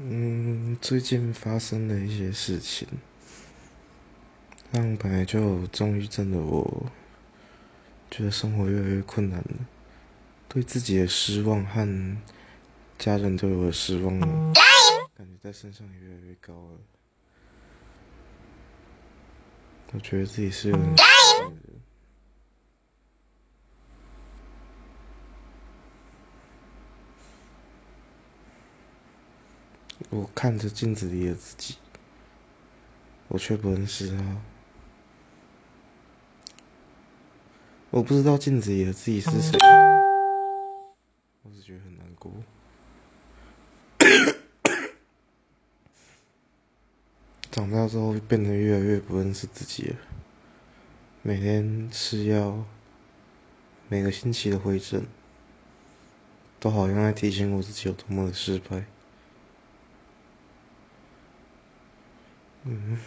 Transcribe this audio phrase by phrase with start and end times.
[0.00, 2.86] 嗯，最近发生了一些事情，
[4.70, 6.86] 让本来就有重郁症的我，
[8.08, 9.66] 觉得生活越来越困难了，
[10.48, 12.16] 对自己的失望和
[12.96, 14.20] 家人对我的失望，
[15.16, 16.78] 感觉在身上也越来越高了。
[19.94, 20.94] 我觉得自己是有点。
[30.10, 31.76] 我看着镜子里的自己，
[33.28, 34.40] 我却不认识他。
[37.90, 39.58] 我不知道镜子里的自己是谁，
[41.42, 42.32] 我只觉得很难过。
[47.50, 49.96] 长大之后变得越来越不认识自己了，
[51.22, 52.64] 每天吃药，
[53.88, 55.06] 每个星期的回诊，
[56.60, 58.86] 都好像在提醒我自己有多么的失败。
[62.68, 62.98] 嗯。